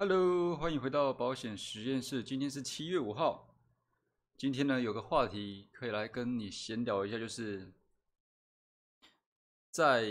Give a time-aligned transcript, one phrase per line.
[0.00, 2.22] Hello，欢迎回到保险实验室。
[2.22, 3.52] 今天是七月五号。
[4.36, 7.72] 今天呢，有个话题可以来跟你闲聊一下，就是
[9.72, 10.08] 在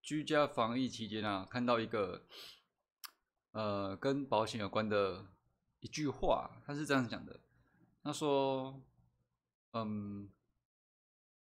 [0.00, 2.26] 居家防疫期间啊，看到一个
[3.50, 5.26] 呃跟保险有关的
[5.80, 7.40] 一句话，他是这样讲的：
[8.02, 8.82] 他说，
[9.72, 10.30] 嗯，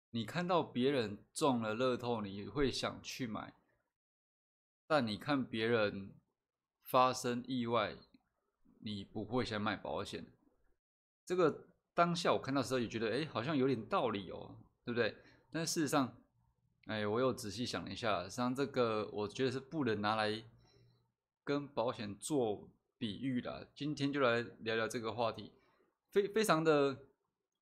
[0.09, 3.53] 你看到别人中了乐透，你会想去买，
[4.85, 6.13] 但你看别人。
[6.91, 7.95] 发生意外，
[8.79, 10.25] 你不会想买保险。
[11.25, 15.15] 这个当下我看到时候也觉得，哎，好像有点道理哦，对不对？
[15.49, 16.21] 但事实上，
[16.87, 20.43] 哎，我又仔细想了一下，实际上这个我觉得是不能拿来
[21.45, 23.71] 跟保险做比喻的。
[23.73, 25.53] 今天就来聊聊这个话题，
[26.09, 27.05] 非非常的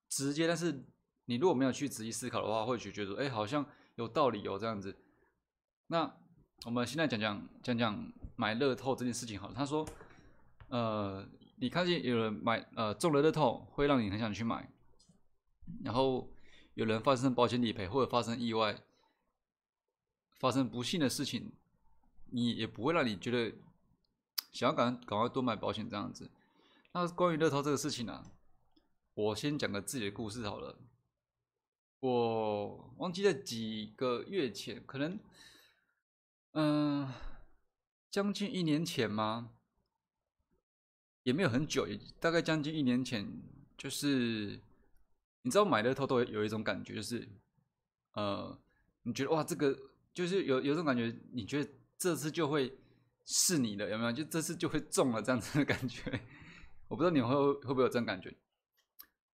[0.07, 0.47] 直接。
[0.47, 0.83] 但是
[1.25, 3.63] 你如果没有去仔细思考的话，或许觉得，哎，好像
[3.93, 4.97] 有道理哦，这样子。
[5.85, 6.17] 那
[6.65, 8.11] 我们现在讲讲讲讲。
[8.39, 9.85] 买乐透这件事情好了，他说，
[10.69, 14.71] 呃，你看见有人买呃中了乐透，会让你很想去买，
[15.83, 16.31] 然后
[16.73, 18.81] 有人发生保险理赔或者发生意外，
[20.37, 21.51] 发生不幸的事情，
[22.27, 23.53] 你也不会让你觉得
[24.53, 26.31] 想要赶赶快多买保险这样子。
[26.93, 28.23] 那关于乐透这个事情呢，
[29.15, 30.79] 我先讲个自己的故事好了。
[31.99, 35.19] 我忘记在几个月前，可能，
[36.53, 37.11] 嗯。
[38.11, 39.51] 将近一年前吗？
[41.23, 43.27] 也没有很久，也大概将近一年前。
[43.77, 44.59] 就是
[45.43, 47.25] 你知道买乐透都有一种感觉，就是
[48.13, 48.59] 呃，
[49.03, 49.77] 你觉得哇，这个
[50.13, 52.77] 就是有有种感觉，你觉得这次就会
[53.25, 54.11] 是你的，有没有？
[54.11, 56.19] 就这次就会中了这样子的感觉。
[56.89, 58.35] 我不知道你会会不会有这种感觉。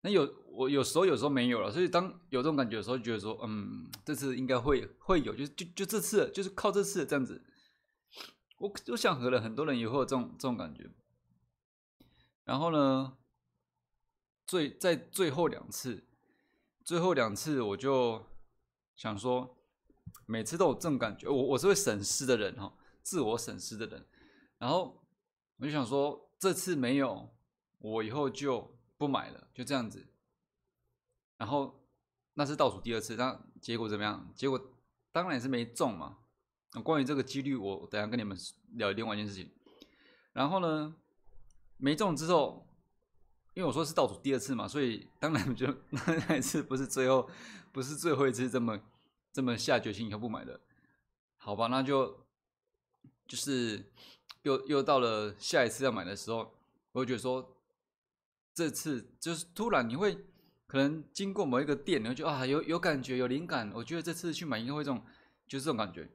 [0.02, 7.44] 那有我有时候有时候没有了，所以当有这种感觉的时候，觉得说嗯，这次应该会会有，就就就这次就是靠这次这样子。
[8.62, 10.88] 我我想和了很多人也会有这种这种感觉，
[12.44, 13.18] 然后呢，
[14.46, 16.08] 最在最后两次，
[16.84, 18.24] 最后两次我就
[18.96, 19.58] 想说，
[20.28, 24.06] 每次都有这种感觉，我我是会审视的人哈，自我审视的人，
[24.60, 25.04] 然后
[25.58, 27.34] 我就想说，这次没有，
[27.80, 30.08] 我以后就不买了，就这样子，
[31.38, 31.84] 然后
[32.36, 34.32] 那是倒数第二次，那结果怎么样？
[34.36, 34.62] 结果
[35.12, 36.20] 当然是没中嘛。
[36.74, 38.38] 那关于这个几率，我等下跟你们
[38.74, 39.50] 聊另外一件事情。
[40.34, 40.96] 然后呢，
[41.78, 42.66] 没中之后，
[43.54, 45.68] 因为我说是倒数第二次嘛，所以当然就
[46.28, 47.30] 那一次不是最后，
[47.74, 48.80] 不是最后一次这么
[49.34, 50.62] 这么下决心以后不买的，
[51.36, 51.68] 好吧？
[51.68, 52.26] 那就
[53.28, 53.92] 就是
[54.44, 56.54] 又又到了下一次要买的时候，
[56.94, 57.58] 我就觉得说，
[58.54, 60.16] 这次就是突然你会
[60.68, 65.04] 可能经过某一个店，你会觉得啊有有感觉有灵感，我觉得这次去买应该会这种，
[65.46, 66.10] 就是这种感觉。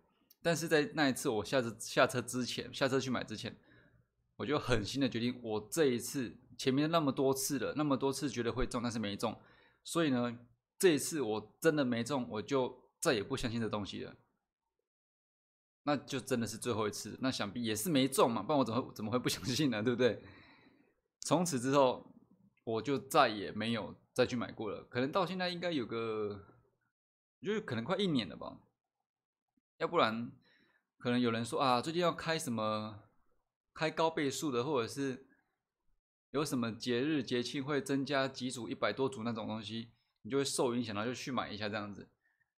[0.47, 3.53] 但是在那一次我下车下车之前，下车去买之前，
[4.37, 9.37] 我就狠心的决定，我这一次前面那么多次了，那么多次觉得会中，但是没中，
[9.83, 10.39] 所以呢，
[10.79, 14.15] 这一次我真的没中，我就再也不相信这东西了。
[15.83, 19.83] 那就真的是最后一次，那想必也是没中嘛，不然我怎么怎么会不相信呢？
[19.83, 20.23] 对不对？
[21.23, 22.15] 从此之后，
[22.63, 26.47] 我就再也没有再去买过了，可能到现在应该有个，
[27.43, 28.61] 就是可能快一年了吧。
[29.79, 30.33] 要不然，
[30.97, 33.03] 可能有人说啊，最近要开什么
[33.75, 35.27] 开高倍数的，或者是
[36.31, 39.91] 有什么节日节庆会增加几组一百多组那种东西，
[40.23, 42.09] 你就会受影响，然后就去买一下这样子。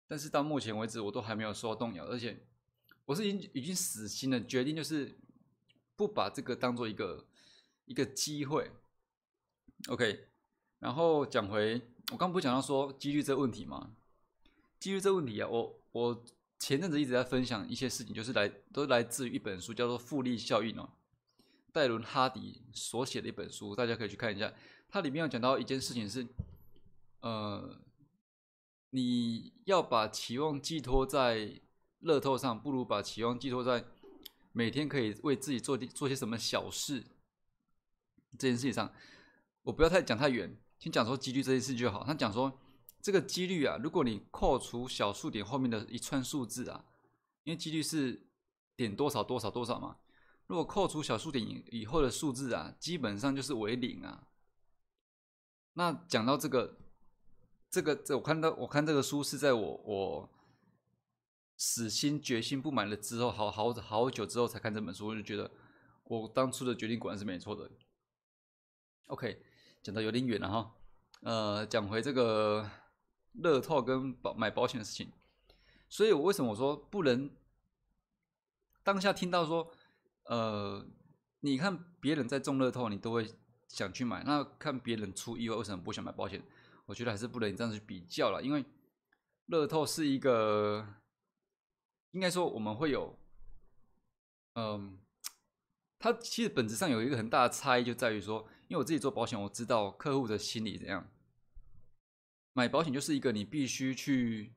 [0.07, 2.47] 但是到目前为止，我都还没有受到动摇，而且
[3.05, 5.19] 我是已经已经死心了，决定就是
[5.97, 7.27] 不把这个当做一个
[7.85, 8.71] 一个机会。
[9.89, 10.29] OK，
[10.79, 13.97] 然后讲回我刚不讲到说几率这个问题吗？
[14.79, 16.25] 几率这个问题啊，我我。
[16.59, 20.91] 前阵子一直在分享一些事情，就是来都来自于一本书，叫做《复利效应》哦，
[21.73, 24.53] 戴伦哈迪所写的一本书，大家可以去看一下。
[24.89, 26.27] 它里面有讲到一件事情是，
[27.21, 27.81] 呃，
[28.91, 31.61] 你要把期望寄托在
[32.01, 33.85] 乐透上，不如把期望寄托在
[34.53, 37.05] 每天可以为自己做做些什么小事
[38.33, 38.93] 这件事情上。
[39.63, 42.03] 我不要太讲太远，先讲说几率这件事就好。
[42.03, 42.61] 他讲说。
[43.01, 46.85] 这个几率啊，如果你扣除小数点后面的一串数字啊，
[47.45, 48.27] 因为几率是
[48.77, 49.97] 点多少多少多少嘛，
[50.47, 54.27] 如果扣除小数点以以后的数字啊，基本上就是为零啊。
[55.75, 56.77] 那讲到这个，
[57.71, 60.31] 这个这我看到我看这个书是在我我
[61.57, 65.51] 死心决心不买了之后，好好好久之后才看这本书，我就觉得
[66.03, 67.71] 我当初的决定果然是没错的。
[69.07, 69.41] OK，
[69.83, 70.75] 讲的有点远了哈，
[71.23, 72.69] 呃，讲回这个。
[73.33, 75.13] 乐透跟保买保险的事情，
[75.89, 77.31] 所以我为什么我说不能
[78.83, 79.71] 当下听到说，
[80.25, 80.87] 呃，
[81.41, 83.35] 你看别人在中乐透，你都会
[83.69, 86.43] 想去买，那看别人出意外，为什么不想买保险？
[86.87, 88.65] 我觉得还是不能这样去比较了，因为
[89.47, 90.87] 乐透是一个，
[92.13, 93.19] 应该说我们会有，
[94.55, 94.99] 嗯，
[95.99, 101.07] 它其实本质上有一个很大的差异，就在于说，因为我自己做保险，我知道客户的心理怎样。
[102.59, 104.53] 买保险就是一个你必须去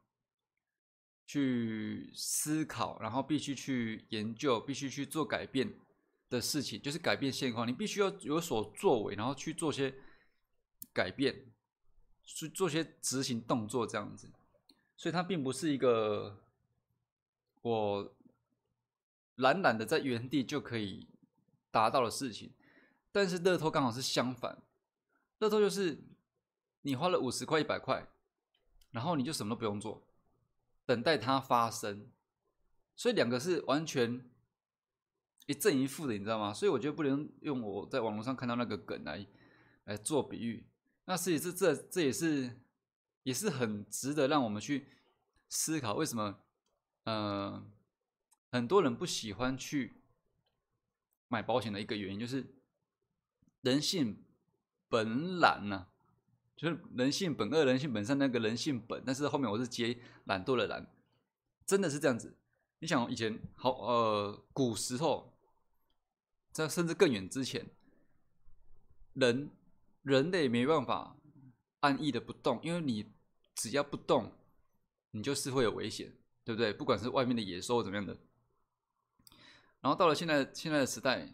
[1.27, 5.71] 去思考，然后必须去研究，必须去做改变
[6.27, 7.68] 的事情，就是改变现况。
[7.68, 9.94] 你必须要有所作为，然后去做些
[10.92, 11.45] 改变，
[12.24, 14.27] 去做些执行动作这样子。
[14.98, 16.42] 所以它并不是一个
[17.62, 18.15] 我
[19.36, 21.07] 懒懒的在原地就可以
[21.69, 22.51] 达到的事情。
[23.12, 24.57] 但是乐透刚好是相反，
[25.38, 26.01] 乐透就是。
[26.81, 28.07] 你花了五十块、一百块，
[28.92, 30.06] 然后你就什么都不用做，
[30.86, 32.10] 等待它发生，
[32.95, 34.30] 所以两个是完全
[35.45, 36.54] 一正一负的，你知道吗？
[36.54, 39.25] 所以我觉得不能用我在网络上看到那个梗来
[39.83, 40.68] 来做比喻。
[41.06, 42.62] 那实际这这这也是
[43.24, 44.88] 也是很值得让我们去
[45.50, 46.39] 思考，为什么
[47.04, 47.63] 呃
[48.51, 50.01] 很多人不喜欢去
[51.27, 52.56] 买保险的一个原因，就是
[53.62, 54.24] 人性
[54.89, 55.88] 本懒呢。
[56.56, 60.86] 就是人性本恶，人性本善，那个人性本，但是后面我是接懒惰的懒，
[61.65, 62.38] 真的是这样子。
[62.77, 65.33] 你想以前好呃古时候，
[66.51, 67.65] 在甚至更远之前，
[69.13, 69.50] 人
[70.03, 71.18] 人类没办法
[71.80, 73.12] 安逸的不动，因为你
[73.56, 74.31] 只要不动，
[75.12, 76.13] 你就是会有危险，
[76.44, 76.71] 对不对？
[76.71, 78.15] 不管是外面的野兽怎么样的。
[79.81, 81.27] 然后到了现在现在的时代，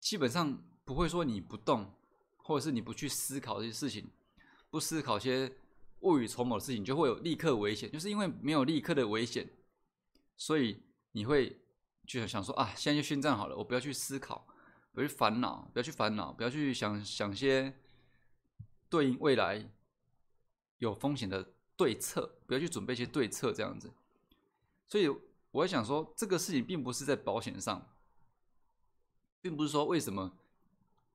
[0.00, 1.92] 基本上不会说你不动。
[2.46, 4.08] 或者是你不去思考这些事情，
[4.70, 5.52] 不思考些
[5.98, 7.90] 未雨绸缪的事情，就会有立刻危险。
[7.90, 9.50] 就是因为没有立刻的危险，
[10.36, 11.60] 所以你会
[12.06, 14.46] 就想说啊，现在就宣战好了，我不要去思考，
[14.92, 17.74] 不要去烦恼，不要去烦恼，不要去想想些
[18.88, 19.68] 对应未来
[20.78, 23.92] 有风险的对策，不要去准备一些对策这样子。
[24.86, 27.92] 所以我会想说，这个事情并不是在保险上，
[29.40, 30.38] 并不是说为什么。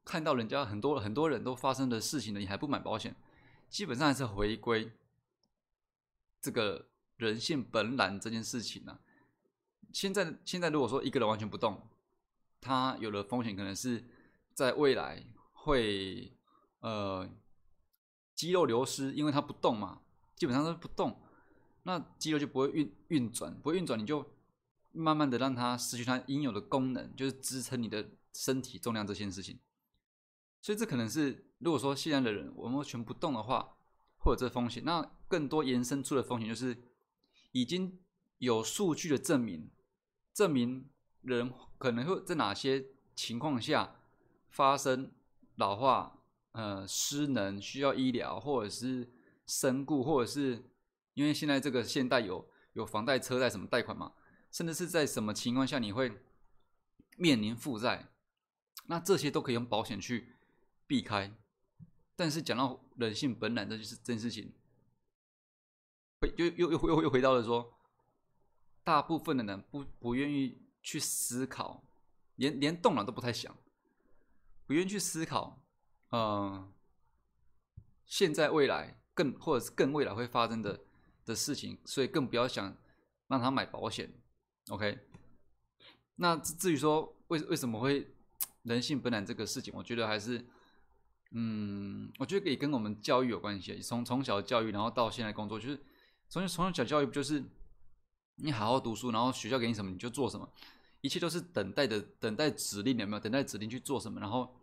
[0.03, 3.15] 看到人家很多很多人都发生的事情了，你还不买保险，
[3.69, 4.91] 基本上还是回归
[6.41, 6.87] 这个
[7.17, 8.99] 人性本懒这件事情呢。
[9.93, 11.87] 现在现在如果说一个人完全不动，
[12.59, 14.03] 他有了风险，可能是
[14.53, 16.31] 在未来会
[16.79, 17.29] 呃
[18.33, 20.01] 肌肉流失，因为他不动嘛，
[20.35, 21.21] 基本上都不动，
[21.83, 24.25] 那肌肉就不会运运转，不会运转，你就
[24.91, 29.59] 慢慢的让它失去它应有的功能，就是支撑你的身体重量这件事情。
[30.61, 33.77] 所以这可能是，如果说现在的人我们全不动的话，
[34.19, 36.77] 或者这风险，那更多延伸出的风险就是，
[37.51, 37.99] 已经
[38.37, 39.71] 有数据的证明，
[40.33, 40.87] 证明
[41.23, 42.85] 人可能会在哪些
[43.15, 43.95] 情况下
[44.49, 45.11] 发生
[45.55, 46.19] 老化、
[46.51, 49.11] 呃失能、需要医疗，或者是
[49.47, 50.63] 身故，或者是
[51.15, 54.13] 因为现在这个现代有有房贷、车贷什么贷款嘛，
[54.51, 56.21] 甚至是在什么情况下你会
[57.17, 58.11] 面临负债，
[58.85, 60.33] 那这些都可以用保险去。
[60.91, 61.31] 避开，
[62.17, 64.51] 但是讲到人性本懒这就是这件事情，
[66.19, 67.73] 会又又又又又回到了说，
[68.83, 71.81] 大部分的人不不愿意去思考，
[72.35, 73.55] 连连动脑都不太想，
[74.65, 75.63] 不愿意去思考，
[76.11, 76.69] 嗯，
[78.05, 80.77] 现在未来更或者是更未来会发生的
[81.23, 82.75] 的事情，所以更不要想
[83.29, 84.11] 让他买保险
[84.67, 84.99] ，OK？
[86.15, 88.13] 那至于说为为什么会
[88.63, 90.45] 人性本懒这个事情，我觉得还是。
[91.33, 93.79] 嗯，我觉得可以跟我们教育有关系。
[93.79, 95.79] 从从小教育，然后到现在工作，就是
[96.27, 97.41] 从从小教育不就是
[98.35, 100.51] 你好好读书，然后学校给你什么你就做什么，
[100.99, 103.19] 一切都是等待的，等待指令有没有？
[103.21, 104.19] 等待指令去做什么？
[104.19, 104.53] 然后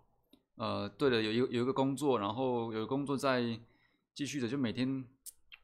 [0.56, 3.58] 呃，对了，有有有一个工作，然后有工作在
[4.12, 5.02] 继续的，就每天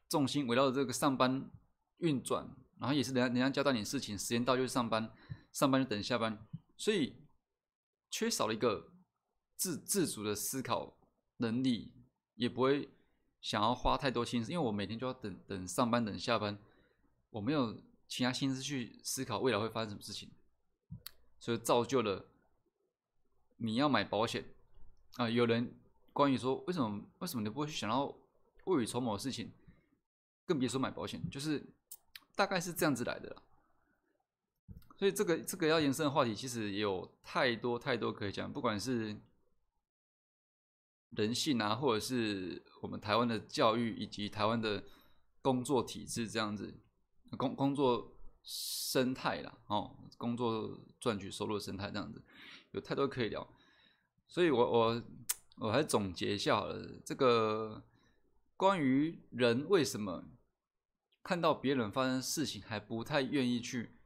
[0.09, 1.51] 重心围绕着这个上班
[1.97, 5.13] 运转，然后也是人家人家交代你事情，时间到就上班，
[5.51, 7.15] 上班就等下班，所以
[8.09, 8.94] 缺少了一个。
[9.55, 10.93] 自自主的思考
[11.37, 11.91] 能力，
[12.35, 12.89] 也不会
[13.41, 16.57] 想要花太多心思，因为我每天就要等等上班等下班，
[17.29, 20.29] 我没有其他心思去思考未来会发生什么事情，
[21.39, 22.25] 所以造就了
[23.57, 24.43] 你要买保险
[25.15, 25.29] 啊。
[25.29, 25.73] 有人
[26.11, 28.13] 关于说为什么为什么你不会去想到
[28.65, 29.51] 未雨绸缪的事情，
[30.45, 31.63] 更别说买保险，就是
[32.35, 33.35] 大概是这样子来的。
[34.97, 39.15] 所以这个这个要延伸的话题，其实有太多太多可以讲，不管是。
[41.11, 44.83] 人性啊，或者是我们台湾的教育以及台湾的
[45.41, 46.73] 工作体制这样子，
[47.37, 52.21] 工工作生态啦，哦，工作赚取收入生态这样子，
[52.71, 53.47] 有太多可以聊，
[54.27, 55.03] 所以我我
[55.57, 57.83] 我还总结一下好了，这个
[58.57, 60.25] 关于人为什么
[61.23, 63.97] 看到别人发生事情还不太愿意去，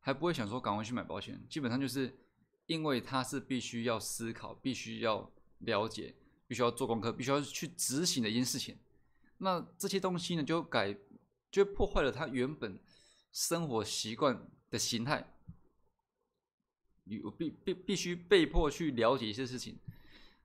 [0.00, 2.18] 还不会想说赶快去买保险，基本上就是
[2.66, 6.14] 因为他是必须要思考，必须要了解，
[6.46, 8.76] 必须要做功课，必须要去执行的一件事情。
[9.38, 10.96] 那这些东西呢，就改
[11.50, 12.78] 就破坏了他原本
[13.32, 15.34] 生活习惯的形态。
[17.04, 19.78] 你必必必须被迫去了解一些事情，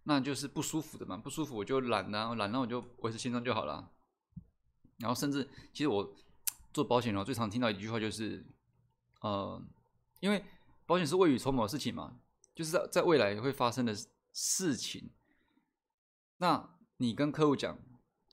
[0.03, 1.17] 那就是不舒服的嘛。
[1.17, 3.91] 不舒服我就懒啊，懒那我就维持现状就好了。
[4.99, 6.15] 然后甚至其实我
[6.71, 8.45] 做保险哦，最常听到一句话就是，
[9.19, 9.61] 呃，
[10.21, 10.41] 因为
[10.85, 12.17] 保险是未雨绸缪的事情嘛，
[12.55, 13.93] 就是在在未来会发生的
[14.33, 15.11] 事情。
[16.37, 17.79] 那你跟客户讲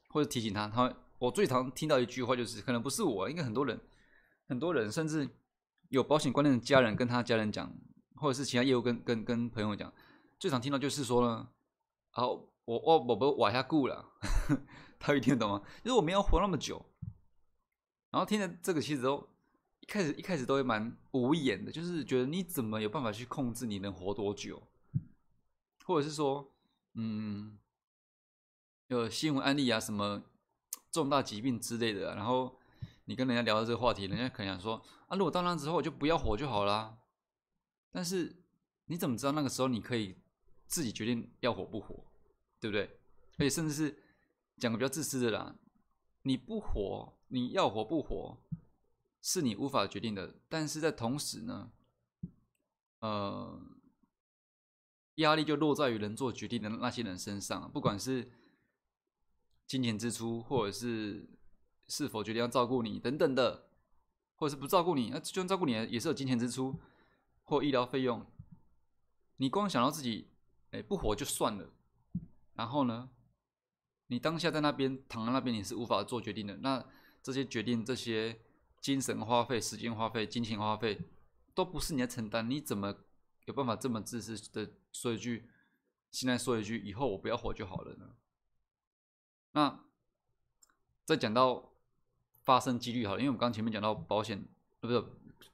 [0.08, 3.80] 或者提醒他，他我最常听到一句话就是，可能不是我，应该很多人，
[4.48, 5.28] 很多人甚至
[5.90, 7.72] 有保险观念的家人跟他家人讲。
[8.16, 9.90] 或者是其他业务跟跟跟朋友讲，
[10.38, 11.48] 最常听到就是说呢，
[12.10, 14.12] 啊，我我我不我下顾了，
[15.00, 15.62] 他会听懂吗？
[15.82, 16.84] 就是我没有活那么久，
[18.10, 19.26] 然后听了这个其实都
[19.80, 24.62] 一开始一开始都会蛮无言的，就是觉得你怎么有办法去控制你能活多久？
[25.90, 26.54] 或者是说，
[26.94, 27.58] 嗯，
[28.86, 30.22] 有新闻案例啊，什么
[30.92, 32.60] 重大疾病之类的，然后
[33.06, 36.96] 你跟人家聊到这个话题，人家可能想说，啊，如果到那之后我就不要活就好啦。
[37.90, 38.44] 但是
[38.84, 40.16] 你怎么知道那个时候你可以
[40.68, 42.06] 自己决定要活不活，
[42.60, 43.00] 对不对？
[43.38, 44.00] 而且甚至是
[44.58, 45.56] 讲个比较自私的啦，
[46.22, 48.40] 你不活，你要活不活，
[49.20, 50.36] 是你无法决定的。
[50.48, 51.72] 但是在同时呢，
[53.00, 53.60] 呃，
[55.16, 58.30] 压力就落在于能做决定的那些人身上，不管是
[59.66, 61.28] 金钱支出，或者是
[61.88, 63.68] 是否决定要照顾你等等的，
[64.36, 66.80] 或者是不照顾你，那就算照顾你也是有金钱支出。
[67.42, 68.24] 或医疗费用，
[69.38, 70.28] 你光想到自己，
[70.70, 71.68] 哎，不活就算了。
[72.54, 73.10] 然后呢，
[74.06, 76.58] 你当下在那边躺在那边，你是无法做决定的。
[76.58, 76.86] 那
[77.20, 78.40] 这些决定、这些
[78.80, 81.00] 精神花费、时间花费、金钱花费，
[81.52, 82.48] 都不是你在承担。
[82.48, 82.94] 你怎么
[83.46, 85.48] 有办法这么自私的说一句，
[86.10, 88.16] 现在说一句，以后我不要活就好了呢？
[89.52, 89.84] 那
[91.04, 91.72] 再讲到
[92.42, 94.46] 发生几率好了，因为我们刚前面讲到保险，
[94.80, 95.04] 不是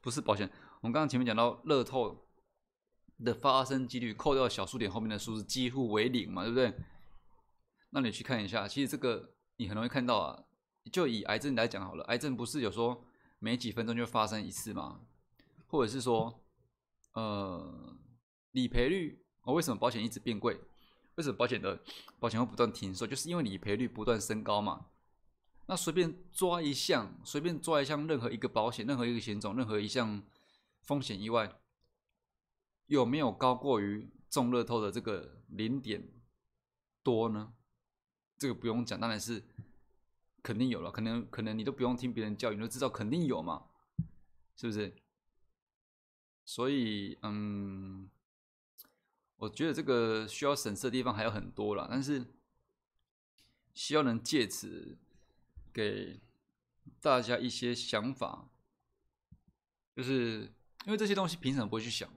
[0.01, 0.49] 不是保险。
[0.81, 2.27] 我们刚刚前面讲到乐透
[3.23, 6.73] 的发生几率，扣掉小数点后面的数字几乎为零嘛，对不对？
[7.89, 10.43] 那你去看一下，其实这个你很容易看到啊。
[10.89, 13.03] 就以癌症来讲好了，癌症不是有说
[13.39, 15.01] 每几分钟就发生一次吗？
[15.65, 16.41] 或者是说，
[17.11, 17.97] 呃，
[18.51, 20.59] 理赔率，我为什么保险一直变贵？
[21.15, 21.81] 为什么保险的
[22.19, 23.07] 保险会不断停售？
[23.07, 24.87] 就是因为理赔率不断升高嘛。
[25.65, 30.23] 那随便抓一项，随便抓一项任何一个保险，任何一个险种，任何一项。
[30.83, 31.59] 风险意外
[32.85, 36.01] 有没有高过于中乐透的这个零点
[37.03, 37.51] 多呢？
[38.37, 39.43] 这个不用讲，当然是
[40.41, 40.89] 肯定有了。
[40.89, 43.65] 可能可能你都不用听别人教育，你都知道肯定有嘛，
[44.55, 44.95] 是不是？
[46.45, 48.09] 所以，嗯，
[49.37, 52.25] 我觉得这个需要审视的地方还有很多了，但是
[53.73, 54.97] 希望能借此
[55.73, 56.19] 给
[57.01, 58.49] 大家一些想法，
[59.95, 60.53] 就是。
[60.85, 62.09] 因为这些东西平常不会去想，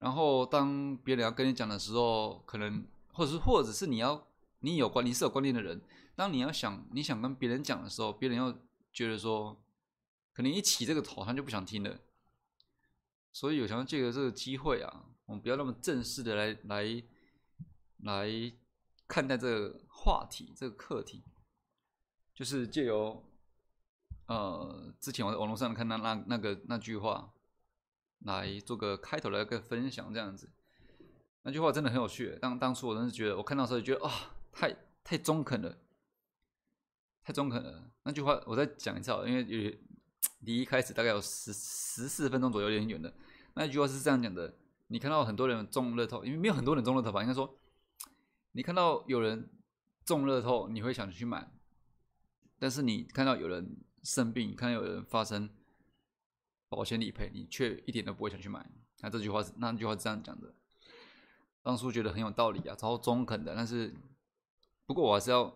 [0.00, 5.80] 然后当别人要跟你讲的时候，可能或者是或者是你要你有观你是有观念的人，
[6.14, 8.54] 当你要想你想跟别人讲的时候，别人要
[8.92, 9.64] 觉得说，
[10.34, 12.00] 可能一起这个头他就不想听了，
[13.32, 17.02] 所以有想要借着这个机会啊，我们不要那么正式的来来
[17.98, 18.52] 来
[19.06, 21.22] 看待这个话题这个课题，
[22.34, 23.24] 就是借由
[24.26, 27.32] 呃之前我在网络上看到那那个那句话。
[28.24, 30.46] 来做个开头的一个分享，这样子，
[31.40, 32.36] 那句话真的很有趣。
[32.38, 34.12] 当当初我真是觉得，我看到时候就觉得啊，
[34.52, 35.78] 太太中肯了，
[37.22, 37.90] 太中肯了。
[38.02, 39.72] 那句话我再讲一次，因为有
[40.44, 43.10] 离一开始大概有十十四分钟左右，有点远的。
[43.54, 44.54] 那句话是这样讲的：
[44.90, 47.22] 你看到很多人中乐透，因为没有很多人中乐透吧？
[47.22, 47.58] 应该说，
[48.52, 49.50] 你看到有人
[50.04, 51.50] 中乐透，你会想去买；
[52.58, 55.48] 但是你看到有人生病，看到有人发生。
[56.72, 58.64] 保险理赔，你却一点都不会想去买。
[59.00, 60.54] 那这句话是那句话是这样讲的，
[61.64, 63.56] 当初觉得很有道理啊，超中肯的。
[63.56, 63.92] 但是，
[64.86, 65.52] 不过我还是要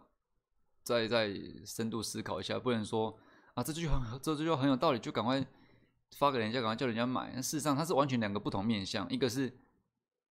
[0.83, 1.33] 再再
[1.65, 3.17] 深度思考一下，不能说
[3.55, 5.47] 啊这句话这句话很有道理，就赶快
[6.13, 7.33] 发给人家，赶快叫人家买。
[7.35, 9.09] 那事实上，它是完全两个不同面向。
[9.11, 9.57] 一个是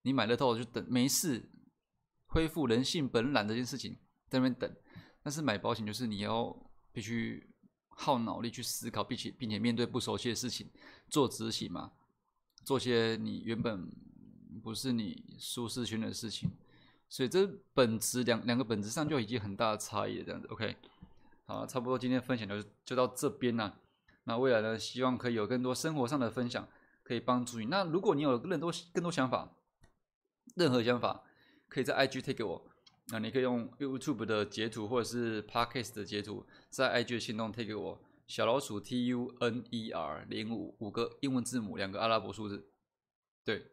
[0.02, 1.50] 你买了透就等没事，
[2.28, 3.94] 恢复人性本懒这件事情
[4.28, 4.76] 在那边等。
[5.24, 6.56] 但是买保险就是你要
[6.92, 7.48] 必须。
[8.02, 10.70] 耗脑力去思考，并且并且面对不熟悉的事情
[11.10, 11.92] 做执行嘛，
[12.64, 13.92] 做些你原本
[14.64, 16.50] 不是你舒适圈的事情，
[17.10, 20.24] 所以这本质两两个本质上就已经很大的差异了。
[20.24, 20.78] 这样子，OK，
[21.46, 23.78] 好，差不多今天分享就就到这边了。
[24.30, 26.68] 那未来呢，希望可以有更多生活上的分享，
[27.02, 27.66] 可以帮助你。
[27.66, 29.56] 那如果你有更多更多想法，
[30.56, 31.24] 任何想法，
[31.68, 32.70] 可以在 IG 推给我。
[33.08, 38.00] 那你可以用 YouTube 的截图或者是 Podcast 的截图，在 IG 的行动推给我。
[38.28, 42.70] 小老鼠 T U N E R 零五五个英文字母，两个阿拉伯数字。
[43.44, 43.66] 对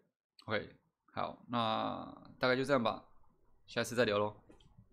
[0.46, 0.70] ，OK，
[1.12, 3.04] 好，那大概就这样吧，
[3.66, 4.34] 下次再聊喽，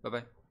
[0.02, 0.43] 拜拜。